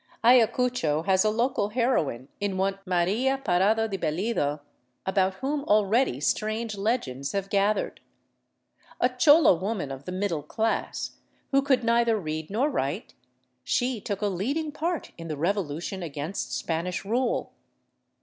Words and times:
Ayacucho 0.25 1.03
has 1.03 1.23
a 1.23 1.29
local 1.29 1.69
heroine 1.69 2.27
in 2.39 2.57
one 2.57 2.79
Maria 2.87 3.37
Parado 3.37 3.87
de 3.87 3.99
Bellido 3.99 4.59
about 5.05 5.35
whom 5.35 5.63
already 5.65 6.19
strange 6.19 6.75
legends 6.75 7.33
have 7.33 7.51
gathered. 7.51 7.99
A 8.99 9.09
chola 9.09 9.53
woman 9.53 9.91
of 9.91 10.05
the 10.05 10.11
middle 10.11 10.41
class, 10.41 11.11
who 11.51 11.61
could 11.61 11.83
neither 11.83 12.19
read 12.19 12.49
nor 12.49 12.67
write, 12.67 13.13
she 13.63 14.01
took 14.01 14.23
a 14.23 14.25
leading 14.25 14.71
part 14.71 15.11
in 15.19 15.27
the 15.27 15.37
revolution 15.37 16.01
against 16.01 16.51
Span 16.57 16.87
ish 16.87 17.05
rule. 17.05 17.51